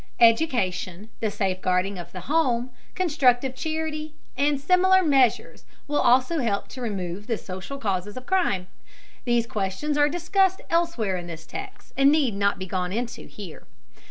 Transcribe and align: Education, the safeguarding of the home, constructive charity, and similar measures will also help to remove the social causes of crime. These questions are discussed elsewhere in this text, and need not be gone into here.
Education, 0.19 1.09
the 1.19 1.29
safeguarding 1.29 1.99
of 1.99 2.11
the 2.11 2.21
home, 2.21 2.71
constructive 2.95 3.53
charity, 3.53 4.15
and 4.35 4.59
similar 4.59 5.03
measures 5.03 5.63
will 5.87 5.99
also 6.01 6.39
help 6.39 6.67
to 6.69 6.81
remove 6.81 7.27
the 7.27 7.37
social 7.37 7.77
causes 7.77 8.17
of 8.17 8.25
crime. 8.25 8.65
These 9.25 9.45
questions 9.45 9.99
are 9.99 10.09
discussed 10.09 10.61
elsewhere 10.71 11.17
in 11.17 11.27
this 11.27 11.45
text, 11.45 11.93
and 11.95 12.11
need 12.11 12.33
not 12.33 12.57
be 12.57 12.65
gone 12.65 12.91
into 12.91 13.27
here. 13.27 13.67